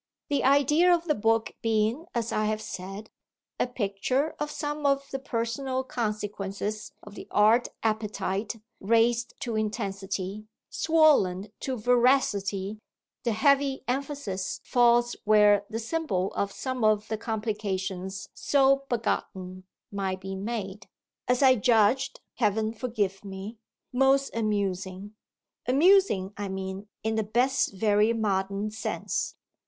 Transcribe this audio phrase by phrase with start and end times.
[0.29, 3.11] The idea of the book being, as I have said,
[3.59, 10.47] a picture of some of the personal consequences of the art appetite raised to intensity,
[10.71, 12.79] swollen to voracity,
[13.23, 20.19] the heavy emphasis falls where the symbol of some of the complications so begotten might
[20.19, 20.87] be made
[21.27, 23.59] (as I judged, heaven forgive me!)
[23.93, 25.13] most "amusing":
[25.67, 29.35] amusing I mean in the best very modern sense.